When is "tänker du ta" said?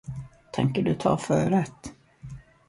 0.51-1.17